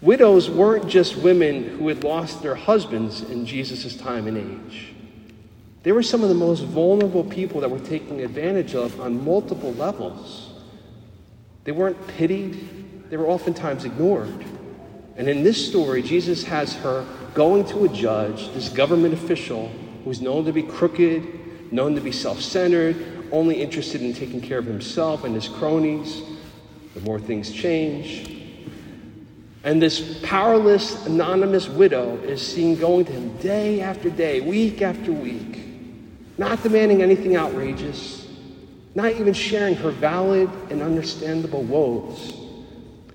Widows 0.00 0.48
weren't 0.48 0.86
just 0.88 1.16
women 1.16 1.64
who 1.64 1.88
had 1.88 2.04
lost 2.04 2.42
their 2.42 2.54
husbands 2.54 3.22
in 3.22 3.44
Jesus' 3.44 3.96
time 3.96 4.28
and 4.28 4.38
age. 4.38 4.94
They 5.82 5.90
were 5.90 6.04
some 6.04 6.22
of 6.22 6.28
the 6.28 6.36
most 6.36 6.60
vulnerable 6.60 7.24
people 7.24 7.60
that 7.60 7.70
were 7.70 7.80
taken 7.80 8.20
advantage 8.20 8.76
of 8.76 9.00
on 9.00 9.24
multiple 9.24 9.72
levels. 9.74 10.50
They 11.64 11.72
weren't 11.72 12.06
pitied, 12.06 13.10
they 13.10 13.16
were 13.16 13.26
oftentimes 13.26 13.84
ignored. 13.84 14.44
And 15.16 15.28
in 15.28 15.42
this 15.42 15.68
story, 15.68 16.02
Jesus 16.02 16.44
has 16.44 16.74
her 16.76 17.04
going 17.34 17.64
to 17.66 17.84
a 17.84 17.88
judge, 17.88 18.52
this 18.52 18.68
government 18.68 19.14
official 19.14 19.68
who's 20.04 20.20
known 20.20 20.44
to 20.44 20.52
be 20.52 20.62
crooked, 20.62 21.72
known 21.72 21.94
to 21.94 22.00
be 22.00 22.12
self 22.12 22.40
centered, 22.40 22.96
only 23.32 23.60
interested 23.60 24.02
in 24.02 24.12
taking 24.12 24.40
care 24.40 24.58
of 24.58 24.66
himself 24.66 25.24
and 25.24 25.34
his 25.34 25.48
cronies. 25.48 26.22
The 26.94 27.00
more 27.00 27.18
things 27.18 27.50
change. 27.50 28.42
And 29.64 29.80
this 29.80 30.20
powerless, 30.24 31.06
anonymous 31.06 31.68
widow 31.68 32.16
is 32.18 32.44
seen 32.44 32.76
going 32.76 33.04
to 33.06 33.12
him 33.12 33.36
day 33.38 33.80
after 33.80 34.10
day, 34.10 34.40
week 34.40 34.82
after 34.82 35.12
week, 35.12 35.60
not 36.36 36.62
demanding 36.62 37.00
anything 37.00 37.36
outrageous, 37.36 38.26
not 38.94 39.12
even 39.12 39.32
sharing 39.32 39.76
her 39.76 39.90
valid 39.90 40.50
and 40.68 40.82
understandable 40.82 41.62
woes. 41.62 42.34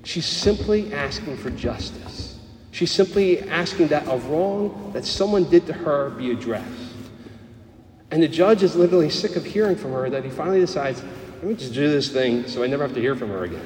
She's 0.03 0.25
simply 0.25 0.93
asking 0.93 1.37
for 1.37 1.49
justice. 1.49 2.26
She's 2.77 2.91
simply 2.91 3.41
asking 3.49 3.87
that 3.87 4.07
a 4.07 4.17
wrong 4.17 4.91
that 4.93 5.03
someone 5.03 5.49
did 5.49 5.65
to 5.65 5.73
her 5.73 6.11
be 6.11 6.29
addressed. 6.29 6.93
And 8.11 8.21
the 8.21 8.27
judge 8.27 8.61
is 8.61 8.75
literally 8.75 9.09
sick 9.09 9.35
of 9.35 9.43
hearing 9.43 9.75
from 9.75 9.93
her 9.93 10.11
that 10.11 10.23
he 10.23 10.29
finally 10.29 10.59
decides, 10.59 11.01
let 11.01 11.43
me 11.43 11.55
just 11.55 11.73
do 11.73 11.89
this 11.89 12.09
thing 12.09 12.47
so 12.47 12.61
I 12.61 12.67
never 12.67 12.83
have 12.83 12.93
to 12.93 13.01
hear 13.01 13.15
from 13.15 13.29
her 13.29 13.45
again. 13.45 13.65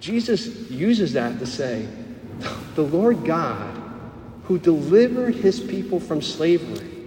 Jesus 0.00 0.70
uses 0.70 1.14
that 1.14 1.38
to 1.38 1.46
say, 1.46 1.88
the 2.74 2.82
Lord 2.82 3.24
God 3.24 3.82
who 4.42 4.58
delivered 4.58 5.34
his 5.34 5.60
people 5.60 6.00
from 6.00 6.20
slavery, 6.20 6.97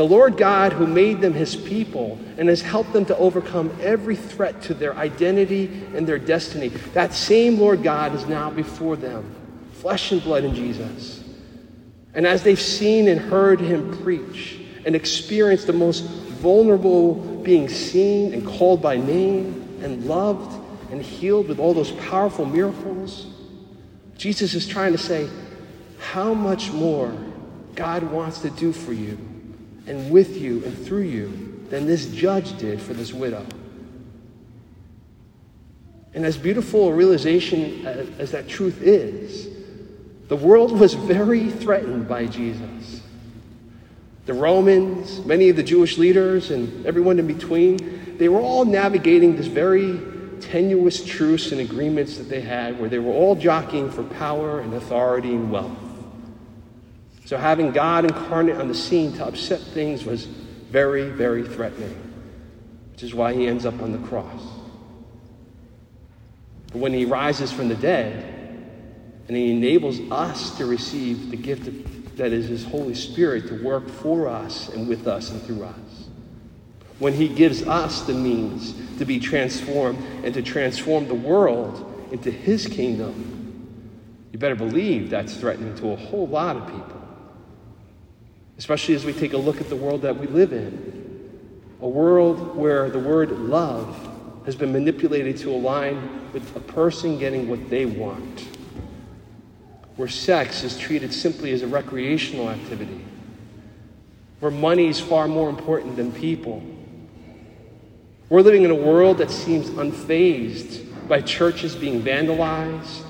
the 0.00 0.06
Lord 0.06 0.38
God 0.38 0.72
who 0.72 0.86
made 0.86 1.20
them 1.20 1.34
his 1.34 1.54
people 1.54 2.18
and 2.38 2.48
has 2.48 2.62
helped 2.62 2.94
them 2.94 3.04
to 3.04 3.16
overcome 3.18 3.70
every 3.82 4.16
threat 4.16 4.62
to 4.62 4.72
their 4.72 4.96
identity 4.96 5.66
and 5.94 6.06
their 6.06 6.18
destiny, 6.18 6.68
that 6.94 7.12
same 7.12 7.60
Lord 7.60 7.82
God 7.82 8.14
is 8.14 8.24
now 8.24 8.48
before 8.48 8.96
them, 8.96 9.30
flesh 9.74 10.10
and 10.10 10.22
blood 10.22 10.44
in 10.44 10.54
Jesus. 10.54 11.22
And 12.14 12.26
as 12.26 12.42
they've 12.42 12.58
seen 12.58 13.08
and 13.08 13.20
heard 13.20 13.60
him 13.60 14.02
preach 14.02 14.60
and 14.86 14.96
experienced 14.96 15.66
the 15.66 15.74
most 15.74 16.00
vulnerable 16.00 17.16
being 17.42 17.68
seen 17.68 18.32
and 18.32 18.46
called 18.46 18.80
by 18.80 18.96
name 18.96 19.80
and 19.82 20.06
loved 20.06 20.58
and 20.90 21.02
healed 21.02 21.46
with 21.46 21.58
all 21.58 21.74
those 21.74 21.92
powerful 21.92 22.46
miracles. 22.46 23.26
Jesus 24.16 24.54
is 24.54 24.66
trying 24.66 24.92
to 24.92 24.98
say, 24.98 25.28
how 25.98 26.32
much 26.32 26.72
more 26.72 27.14
God 27.74 28.02
wants 28.04 28.38
to 28.38 28.48
do 28.48 28.72
for 28.72 28.94
you 28.94 29.18
and 29.86 30.10
with 30.10 30.36
you 30.36 30.64
and 30.64 30.76
through 30.86 31.02
you 31.02 31.66
than 31.70 31.86
this 31.86 32.06
judge 32.06 32.56
did 32.58 32.80
for 32.80 32.94
this 32.94 33.12
widow. 33.12 33.46
And 36.14 36.24
as 36.24 36.36
beautiful 36.36 36.88
a 36.88 36.92
realization 36.92 37.86
as, 37.86 38.08
as 38.18 38.30
that 38.32 38.48
truth 38.48 38.82
is, 38.82 39.48
the 40.28 40.36
world 40.36 40.72
was 40.78 40.94
very 40.94 41.50
threatened 41.50 42.08
by 42.08 42.26
Jesus. 42.26 43.00
The 44.26 44.34
Romans, 44.34 45.24
many 45.24 45.48
of 45.48 45.56
the 45.56 45.62
Jewish 45.62 45.98
leaders, 45.98 46.50
and 46.50 46.86
everyone 46.86 47.18
in 47.18 47.26
between, 47.26 48.16
they 48.18 48.28
were 48.28 48.40
all 48.40 48.64
navigating 48.64 49.36
this 49.36 49.46
very 49.46 50.00
tenuous 50.40 51.04
truce 51.04 51.52
and 51.52 51.60
agreements 51.60 52.16
that 52.16 52.28
they 52.28 52.40
had 52.40 52.78
where 52.78 52.88
they 52.88 52.98
were 52.98 53.12
all 53.12 53.34
jockeying 53.34 53.90
for 53.90 54.02
power 54.04 54.60
and 54.60 54.74
authority 54.74 55.30
and 55.30 55.50
wealth. 55.50 55.89
So 57.24 57.36
having 57.36 57.70
God 57.70 58.04
incarnate 58.04 58.56
on 58.56 58.68
the 58.68 58.74
scene 58.74 59.12
to 59.14 59.26
upset 59.26 59.60
things 59.60 60.04
was 60.04 60.24
very, 60.24 61.10
very 61.10 61.46
threatening, 61.46 61.96
which 62.92 63.02
is 63.02 63.14
why 63.14 63.34
he 63.34 63.46
ends 63.46 63.66
up 63.66 63.80
on 63.82 63.92
the 63.92 64.08
cross. 64.08 64.42
But 66.72 66.78
when 66.78 66.92
he 66.92 67.04
rises 67.04 67.52
from 67.52 67.68
the 67.68 67.74
dead 67.74 68.24
and 69.28 69.36
he 69.36 69.52
enables 69.52 70.00
us 70.10 70.56
to 70.58 70.66
receive 70.66 71.30
the 71.30 71.36
gift 71.36 71.68
of, 71.68 72.16
that 72.16 72.32
is 72.32 72.48
his 72.48 72.64
Holy 72.64 72.94
Spirit 72.94 73.48
to 73.48 73.62
work 73.62 73.88
for 73.88 74.28
us 74.28 74.68
and 74.68 74.88
with 74.88 75.06
us 75.06 75.30
and 75.30 75.42
through 75.42 75.64
us, 75.64 76.08
when 76.98 77.14
he 77.14 77.28
gives 77.28 77.62
us 77.62 78.02
the 78.02 78.12
means 78.12 78.74
to 78.98 79.04
be 79.04 79.18
transformed 79.18 79.98
and 80.22 80.34
to 80.34 80.42
transform 80.42 81.08
the 81.08 81.14
world 81.14 82.08
into 82.12 82.30
his 82.30 82.66
kingdom, 82.66 83.68
you 84.32 84.38
better 84.38 84.54
believe 84.54 85.10
that's 85.10 85.34
threatening 85.36 85.74
to 85.76 85.90
a 85.92 85.96
whole 85.96 86.28
lot 86.28 86.56
of 86.56 86.66
people. 86.66 86.99
Especially 88.60 88.94
as 88.94 89.04
we 89.04 89.12
take 89.12 89.32
a 89.32 89.38
look 89.38 89.60
at 89.60 89.68
the 89.68 89.76
world 89.76 90.02
that 90.02 90.16
we 90.16 90.26
live 90.26 90.52
in. 90.52 91.32
A 91.80 91.88
world 91.88 92.54
where 92.54 92.90
the 92.90 92.98
word 92.98 93.32
love 93.32 93.96
has 94.44 94.54
been 94.54 94.70
manipulated 94.70 95.36
to 95.38 95.50
align 95.50 96.30
with 96.32 96.54
a 96.54 96.60
person 96.60 97.18
getting 97.18 97.48
what 97.48 97.70
they 97.70 97.86
want. 97.86 98.46
Where 99.96 100.08
sex 100.08 100.62
is 100.62 100.78
treated 100.78 101.12
simply 101.12 101.52
as 101.52 101.62
a 101.62 101.66
recreational 101.66 102.50
activity. 102.50 103.04
Where 104.40 104.52
money 104.52 104.88
is 104.88 105.00
far 105.00 105.26
more 105.26 105.48
important 105.48 105.96
than 105.96 106.12
people 106.12 106.62
we're 108.30 108.42
living 108.42 108.62
in 108.62 108.70
a 108.70 108.76
world 108.76 109.18
that 109.18 109.28
seems 109.28 109.70
unfazed 109.70 111.08
by 111.08 111.20
churches 111.20 111.74
being 111.74 112.00
vandalized, 112.00 113.02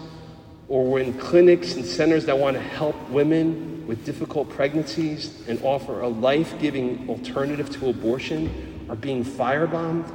or 0.66 0.90
when 0.90 1.12
clinics 1.19 1.75
and 1.75 1.85
centers 1.85 2.25
that 2.25 2.38
want 2.38 2.57
to 2.57 2.62
help 2.62 2.97
women 3.11 3.79
with 3.90 4.06
difficult 4.06 4.49
pregnancies 4.49 5.42
and 5.49 5.61
offer 5.64 6.02
a 6.02 6.06
life 6.06 6.56
giving 6.61 7.11
alternative 7.11 7.68
to 7.68 7.88
abortion 7.88 8.87
are 8.88 8.94
being 8.94 9.25
firebombed. 9.25 10.09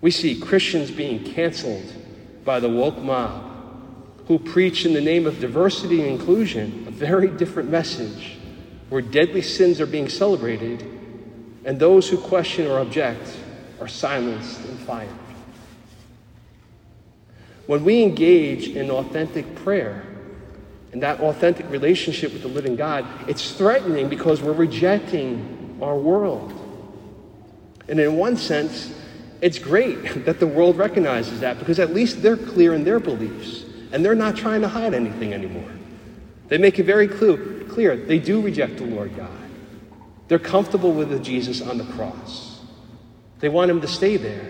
We 0.00 0.12
see 0.12 0.38
Christians 0.38 0.92
being 0.92 1.24
canceled 1.24 1.82
by 2.44 2.60
the 2.60 2.68
woke 2.68 2.98
mob 2.98 3.50
who 4.28 4.38
preach 4.38 4.86
in 4.86 4.92
the 4.92 5.00
name 5.00 5.26
of 5.26 5.40
diversity 5.40 6.00
and 6.00 6.10
inclusion 6.10 6.84
a 6.86 6.92
very 6.92 7.26
different 7.26 7.68
message 7.70 8.36
where 8.88 9.02
deadly 9.02 9.42
sins 9.42 9.80
are 9.80 9.86
being 9.86 10.08
celebrated 10.08 10.80
and 11.64 11.80
those 11.80 12.08
who 12.08 12.16
question 12.16 12.68
or 12.68 12.78
object 12.78 13.36
are 13.80 13.88
silenced 13.88 14.60
and 14.60 14.78
fired. 14.78 15.08
When 17.66 17.82
we 17.82 18.00
engage 18.04 18.68
in 18.68 18.92
authentic 18.92 19.56
prayer 19.56 20.04
and 20.92 21.02
that 21.02 21.20
authentic 21.20 21.68
relationship 21.70 22.32
with 22.32 22.42
the 22.42 22.48
living 22.48 22.76
God, 22.76 23.06
it's 23.28 23.52
threatening 23.52 24.08
because 24.08 24.42
we're 24.42 24.52
rejecting 24.52 25.78
our 25.80 25.96
world. 25.96 26.52
And 27.88 27.98
in 27.98 28.16
one 28.16 28.36
sense, 28.36 28.94
it's 29.40 29.58
great 29.58 30.24
that 30.24 30.38
the 30.38 30.46
world 30.46 30.76
recognizes 30.76 31.40
that 31.40 31.58
because 31.58 31.78
at 31.78 31.92
least 31.92 32.22
they're 32.22 32.36
clear 32.36 32.74
in 32.74 32.84
their 32.84 33.00
beliefs 33.00 33.64
and 33.92 34.04
they're 34.04 34.14
not 34.14 34.36
trying 34.36 34.60
to 34.62 34.68
hide 34.68 34.94
anything 34.94 35.34
anymore. 35.34 35.70
They 36.48 36.58
make 36.58 36.78
it 36.78 36.84
very 36.84 37.08
clear, 37.08 37.64
clear 37.68 37.96
they 37.96 38.18
do 38.18 38.40
reject 38.40 38.76
the 38.76 38.84
Lord 38.84 39.16
God. 39.16 39.30
They're 40.28 40.38
comfortable 40.38 40.92
with 40.92 41.22
Jesus 41.22 41.60
on 41.60 41.78
the 41.78 41.84
cross. 41.84 42.60
They 43.40 43.48
want 43.48 43.70
him 43.70 43.80
to 43.80 43.88
stay 43.88 44.16
there. 44.16 44.40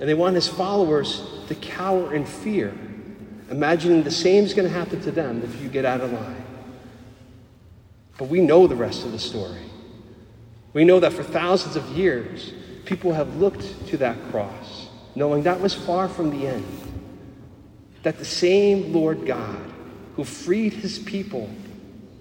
And 0.00 0.08
they 0.08 0.14
want 0.14 0.34
his 0.34 0.48
followers 0.48 1.22
to 1.48 1.54
cower 1.54 2.14
in 2.14 2.24
fear, 2.24 2.74
imagining 3.50 4.02
the 4.04 4.10
same 4.10 4.44
is 4.44 4.54
going 4.54 4.66
to 4.66 4.74
happen 4.74 5.00
to 5.02 5.10
them 5.10 5.42
if 5.42 5.60
you 5.60 5.68
get 5.68 5.84
out 5.84 6.00
of 6.00 6.12
line. 6.12 6.44
But 8.16 8.28
we 8.28 8.40
know 8.40 8.66
the 8.66 8.76
rest 8.76 9.04
of 9.04 9.12
the 9.12 9.18
story. 9.18 9.62
We 10.72 10.84
know 10.84 11.00
that 11.00 11.12
for 11.12 11.24
thousands 11.24 11.74
of 11.74 11.84
years, 11.88 12.52
people 12.84 13.12
have 13.12 13.36
looked 13.36 13.88
to 13.88 13.96
that 13.98 14.16
cross, 14.30 14.88
knowing 15.14 15.42
that 15.42 15.60
was 15.60 15.74
far 15.74 16.08
from 16.08 16.30
the 16.30 16.46
end. 16.46 16.66
That 18.04 18.18
the 18.18 18.24
same 18.24 18.92
Lord 18.92 19.26
God 19.26 19.58
who 20.14 20.24
freed 20.24 20.72
his 20.72 20.98
people, 20.98 21.50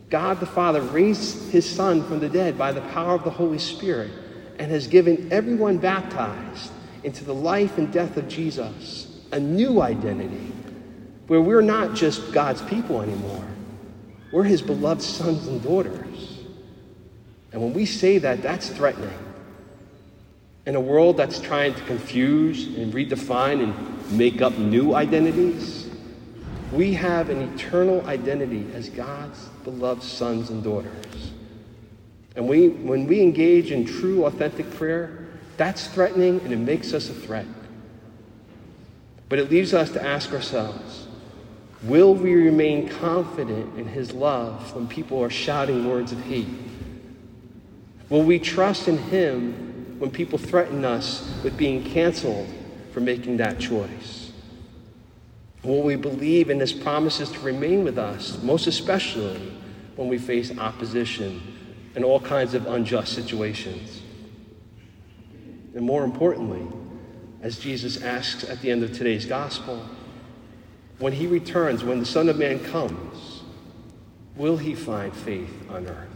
God 0.10 0.40
the 0.40 0.46
Father, 0.46 0.82
raised 0.82 1.52
his 1.52 1.70
Son 1.70 2.04
from 2.04 2.20
the 2.20 2.30
dead 2.30 2.58
by 2.58 2.72
the 2.72 2.82
power 2.82 3.14
of 3.14 3.24
the 3.24 3.30
Holy 3.30 3.60
Spirit 3.60 4.12
and 4.58 4.72
has 4.72 4.88
given 4.88 5.32
everyone 5.32 5.78
baptized 5.78 6.72
into 7.04 7.24
the 7.24 7.34
life 7.34 7.78
and 7.78 7.94
death 7.94 8.18
of 8.18 8.28
Jesus 8.28 9.22
a 9.32 9.40
new 9.40 9.82
identity 9.82 10.52
where 11.30 11.40
we're 11.40 11.62
not 11.62 11.94
just 11.94 12.32
God's 12.32 12.62
people 12.64 13.02
anymore. 13.04 13.46
We're 14.34 14.44
his 14.44 14.64
beloved 14.64 15.04
sons 15.04 15.48
and 15.48 15.62
daughters. 15.62 16.40
And 17.52 17.62
when 17.62 17.72
we 17.72 17.86
say 17.86 18.18
that, 18.18 18.42
that's 18.42 18.70
threatening. 18.70 19.18
In 20.66 20.76
a 20.76 20.80
world 20.80 21.18
that's 21.18 21.40
trying 21.40 21.76
to 21.76 21.82
confuse 21.84 22.76
and 22.76 22.92
redefine 22.92 23.62
and 23.64 24.18
make 24.18 24.42
up 24.42 24.58
new 24.58 24.96
identities, 24.96 25.88
we 26.74 26.94
have 26.94 27.30
an 27.30 27.44
eternal 27.54 28.04
identity 28.08 28.66
as 28.74 28.90
God's 28.90 29.46
beloved 29.64 30.02
sons 30.02 30.50
and 30.50 30.64
daughters. 30.64 31.32
And 32.36 32.50
we, 32.50 32.70
when 32.70 33.06
we 33.06 33.22
engage 33.22 33.72
in 33.72 33.86
true, 33.86 34.26
authentic 34.26 34.72
prayer, 34.72 35.28
that's 35.58 35.86
threatening 35.88 36.40
and 36.42 36.52
it 36.52 36.58
makes 36.58 36.92
us 36.92 37.08
a 37.08 37.14
threat. 37.14 37.46
But 39.28 39.38
it 39.38 39.52
leaves 39.52 39.76
us 39.76 39.92
to 39.92 40.04
ask 40.04 40.34
ourselves 40.34 41.06
will 41.84 42.14
we 42.14 42.34
remain 42.34 42.90
confident 42.90 43.78
in 43.78 43.88
His 43.88 44.12
love 44.12 44.76
when 44.76 44.88
people 44.88 45.24
are 45.24 45.30
shouting 45.30 45.88
words 45.88 46.12
of 46.12 46.22
hate? 46.22 46.48
Will 48.10 48.24
we 48.24 48.40
trust 48.40 48.88
in 48.88 48.98
Him 48.98 49.98
when 50.00 50.12
people 50.12 50.38
threaten 50.38 50.84
us 50.86 51.30
with 51.44 51.58
being 51.58 51.84
canceled 51.84 52.48
for 52.92 53.00
making 53.00 53.38
that 53.38 53.60
choice? 53.60 54.32
Will 55.64 55.82
we 55.82 55.96
believe 55.96 56.50
in 56.50 56.60
His 56.60 56.74
promises 56.74 57.32
to 57.32 57.40
remain 57.40 57.84
with 57.84 57.98
us, 57.98 58.42
most 58.42 58.68
especially 58.68 59.40
when 60.00 60.08
we 60.08 60.18
face 60.18 60.58
opposition 60.58 61.42
and 61.94 62.06
all 62.06 62.22
kinds 62.22 62.54
of 62.54 62.66
unjust 62.68 63.14
situations. 63.14 64.02
And 65.76 65.86
more 65.86 66.06
importantly, 66.06 66.66
as 67.42 67.60
Jesus 67.60 68.02
asks 68.02 68.46
at 68.46 68.62
the 68.62 68.72
end 68.72 68.82
of 68.82 68.94
today's 68.94 69.26
gospel, 69.26 69.86
when 71.00 71.14
he 71.14 71.28
returns, 71.28 71.84
when 71.84 72.00
the 72.00 72.06
Son 72.06 72.30
of 72.30 72.38
Man 72.38 72.60
comes, 72.60 73.44
will 74.36 74.58
he 74.58 74.76
find 74.76 75.14
faith 75.14 75.54
on 75.70 75.88
earth? 75.88 76.09